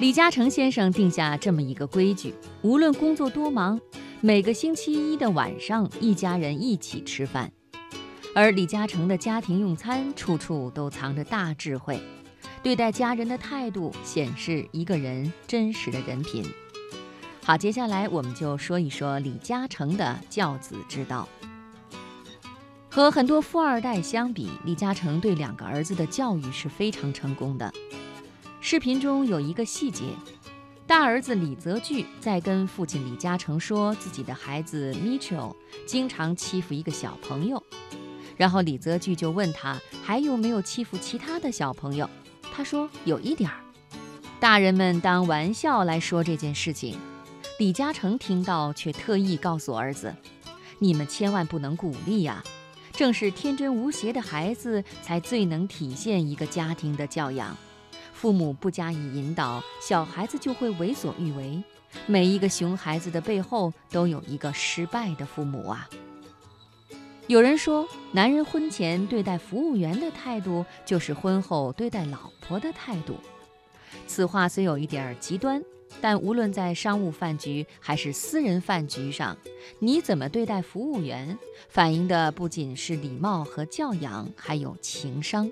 [0.00, 3.78] 李嘉诚先生定下这么一个规矩：无论工作多忙，
[4.22, 7.52] 每个星期一的晚上，一家人一起吃饭。
[8.34, 12.00] 而李嘉诚的家庭用餐，处处都藏着大智慧，
[12.62, 16.46] 对待家人的态度，显示一个人真实的人品。
[17.44, 21.28] 好，接下来我们就说一说李嘉诚的教子之道。
[22.88, 27.70] 和很多富二代相比，李嘉诚对两个儿子的教育是非常成功的。
[28.62, 30.04] 视频中有一个细节，
[30.86, 37.62] 大儿子李泽钜在跟父亲李嘉诚说自己的孩子 Mitchell 经常欺负一个小朋友，
[38.36, 42.08] 然后李泽钜就问他还有没有欺负其他的小朋友，
[42.52, 43.56] 他说有一点儿。
[44.38, 46.98] 大人们当玩笑来说这件事情，
[47.58, 50.14] 李嘉诚听到却特意告诉儿子
[50.78, 52.44] ：“你们千万不能鼓励呀，
[52.92, 57.56] 正是天真无邪的孩子才最能体现一个家庭的教养。”
[58.20, 61.64] 父母不加以引导，小孩子就会为所欲为。
[62.04, 65.88] 每一个熊孩子的背后都有一个失败的父母啊！
[67.28, 73.16] 有人说，男人婚前对待服务员的态度，就是婚后对待老婆的态度。
[74.06, 75.62] 此话虽有一点极端，
[76.02, 79.34] 但无论在商务饭局还是私人饭局上，
[79.78, 81.38] 你怎么对待服务员，
[81.70, 85.50] 反映的不仅是礼貌和教养，还有情商。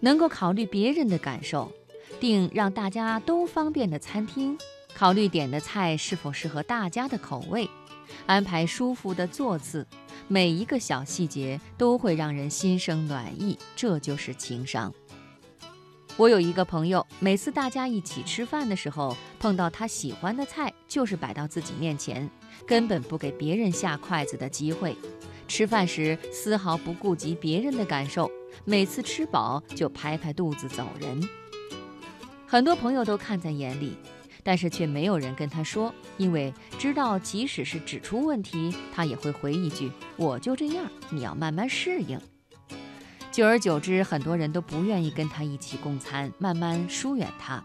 [0.00, 1.72] 能够考虑别人的感受，
[2.20, 4.56] 订让大家都方便的餐厅，
[4.94, 7.68] 考虑点的菜是否适合大家的口味，
[8.26, 9.86] 安排舒服的座次，
[10.28, 14.92] 每一个小细节都会让人心生暖意，这就是情商。
[16.18, 22.30] 我有一个朋友，每次大家一起吃饭的时候，碰到他喜欢的菜，就是摆到自己面前，
[22.66, 24.96] 根本不给别人下筷子的机会。
[25.46, 28.30] 吃饭时丝毫不顾及别人的感受。
[28.64, 31.28] 每次吃饱就拍拍肚子走人，
[32.46, 33.96] 很多朋友都看在眼里，
[34.42, 42.20] 但是却没有人跟他说，因为知道即使是指出问题，他也会回一句：“我就这样，你要慢慢适应。”
[43.30, 47.62] 久而久之，很多人都不愿意跟他一起共餐，慢慢疏远他。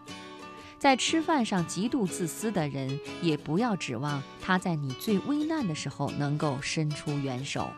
[0.78, 7.70] 在吃饭上极度自私的人，也不要指望他在你最危难的时候能够伸出援手。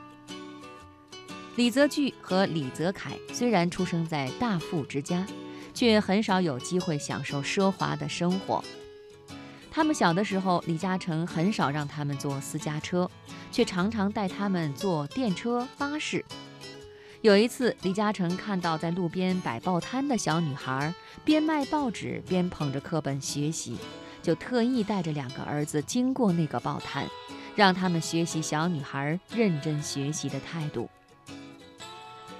[1.56, 5.24] 李泽钜和李泽楷虽然出生在大富之家，
[5.72, 8.62] 却很少有机会享受奢华的生活。
[9.70, 13.08] 他们小的时候，李嘉诚很少让他们坐私家车，
[13.52, 16.24] 却常常带他们坐电车、巴士。
[17.20, 20.92] 有一次，李嘉诚看到在路边摆报摊的小女孩
[21.24, 23.78] 边卖报纸边捧着课本学习，
[24.20, 27.06] 就特意带着两个儿子经过那个报摊，
[27.54, 30.90] 让他们学习小女孩认真学习的态度。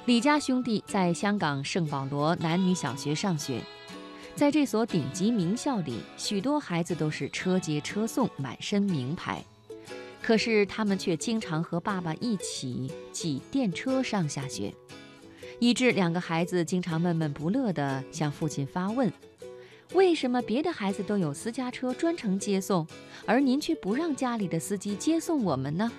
[0.07, 3.59] 李家兄弟在香港圣保罗男女小学上学，
[4.35, 9.43] 在这所顶级名校里，许多孩子都是车接车送，满身名牌。
[10.21, 14.75] 可是他们却经常和爸爸一起挤电车上下学，
[15.59, 19.11] 以致两个孩子经常闷闷不乐地向父亲发问：
[19.95, 22.87] 为什么别的孩子都有私家车专程接送，
[23.25, 25.91] 而您却不让家里的司机接送我们呢？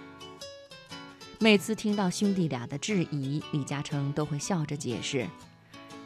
[1.46, 5.28] 每次听到兄弟俩的质疑，李嘉诚都会笑着解释：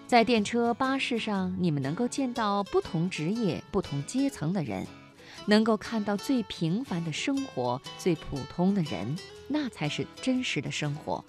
[0.06, 4.86] 在电车、巴士上，你们能够见到不同职业、不同阶层的人，
[5.46, 9.18] 能够看到最平凡的生活、最普通的人，
[9.48, 11.24] 那才是真实的生活，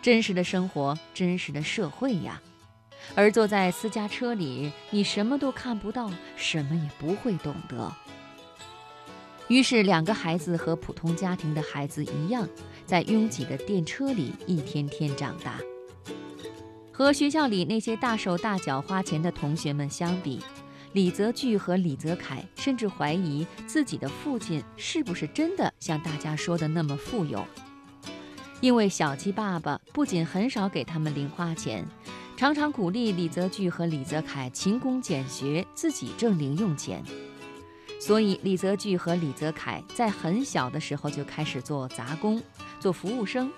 [0.00, 2.40] 真实的生活，真实的社会呀。
[3.16, 7.92] 而坐在私家车里，你什么都看不到，什么也不会懂得。
[9.48, 12.48] 于是，两个孩子和普通家庭的孩子一样，
[12.90, 15.60] 在拥挤的电车里一天天长大。
[16.90, 20.40] 和学校里那些大手大脚花钱的同学们相比，
[20.92, 27.46] 李泽钜和李泽楷甚至怀疑自己的父亲是不是真的像大家说的那么富有。
[28.60, 31.86] 因为小鸡爸爸不仅很少给他们零花钱，
[32.36, 37.04] 常常鼓励李泽钜和李泽楷勤工俭学，自己挣零用钱。
[38.00, 42.42] 所以，李泽钜和李泽楷在很小的时候就开始做杂工、
[42.80, 43.52] 做服务生。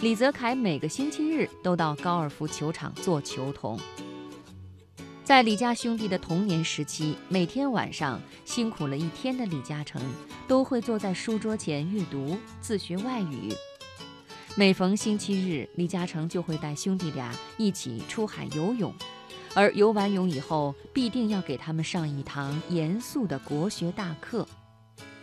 [0.00, 3.78] 李泽楷每个星期日都到高尔夫球场做球童。
[5.22, 10.00] 在李家兄弟的童年时期，每天晚上辛苦了一天的李嘉诚
[10.48, 13.54] 都会坐在书桌前阅读、自学外语。
[14.56, 18.92] 每逢星期日，李嘉诚就会带兄弟俩一起出海游泳。
[19.54, 24.46] 而游完泳以后，必定要给他们上一堂严肃的国学大课。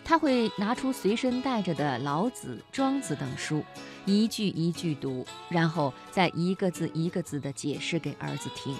[0.03, 3.63] 他会拿出随身带着的《老子》《庄子》等书，
[4.05, 8.75] 一句一句读，然后再一个字一个字地解释给儿子听。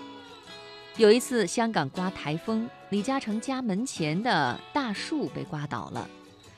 [0.97, 6.09] 有一次，香港刮台风，李嘉诚家门前的大树被刮倒了。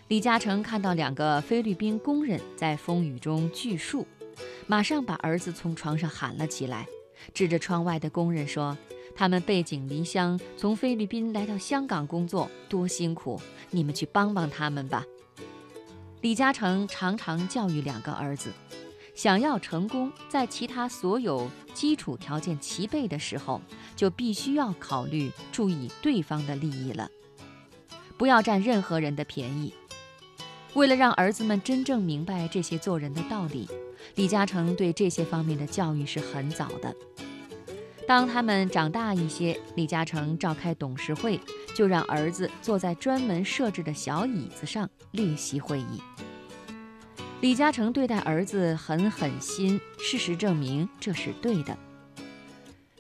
[0.08, 4.06] 李嘉诚看到两个菲律宾工人在风雨中锯树，
[4.68, 6.88] 马上把儿子从床上喊了起来，
[7.34, 8.78] 指着窗外的工人说
[9.16, 13.42] ：“他们背井离乡，从菲律宾来到香港工作，多辛苦！
[13.70, 15.06] 你们去帮帮他们吧。”
[16.22, 18.52] 李嘉诚常常教育两个儿子。
[19.14, 23.62] 想要成功，在其他所有基础条件齐备的时候，
[23.96, 27.10] 就必须要考虑注意对方的利益了，
[28.18, 29.74] 不要占任何人的便宜。
[30.74, 33.68] 为了让儿子们真正明白这些做人的道理，
[34.16, 36.96] 李嘉诚对这些方面的教育是很早的。
[38.08, 41.40] 当他们长大一些，李嘉诚召开董事会，
[41.76, 46.02] 就让儿子坐在专门设置的小椅子上列席会议。
[47.42, 51.78] 李嘉诚对待儿子很狠心，事实证明这是对的。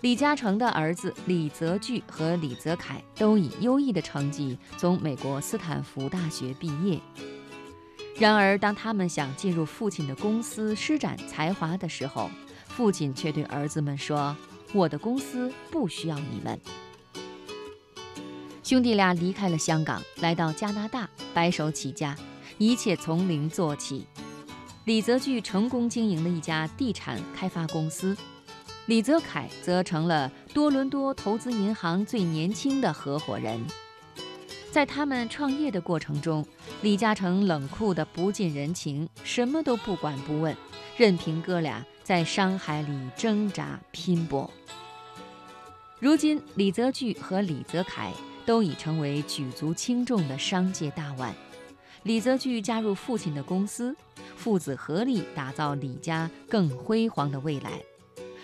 [0.02, 7.00] 李嘉诚的儿子李泽钜和李泽楷都以优异的成绩从美国斯坦福大学毕业。
[8.22, 12.30] 然而，当他们想进入父亲的公司施展才华的时候，
[12.68, 14.38] 父亲却对儿子们说
[14.76, 16.62] ：“我的公司不需要你们。”
[18.62, 22.16] 兄弟俩离开了香港，来到加拿大，白手起家，
[22.60, 24.06] 一切从零做起。
[24.86, 28.16] 李泽钜成功经营了一家地产开发公司，
[28.86, 33.60] 李泽楷则成了多伦多投资银行最年轻的合伙人。
[34.72, 36.46] 在他们创业的过程中，
[36.82, 40.56] 李嘉诚冷酷的不近人情，什么都不管不问，
[40.96, 44.50] 任凭哥俩在商海里挣扎拼搏。
[46.00, 48.14] 如今，李泽钜和李泽楷
[48.46, 51.36] 都已成为举足轻重的商界大腕。
[52.04, 53.94] 李泽钜加入父亲的公司。
[54.38, 57.74] 父子合力打造李家更辉煌的未来，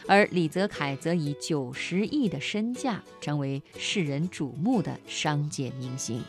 [0.07, 6.23] 而李泽楷则以九十亿的身价成为世人瞩目的商界明星。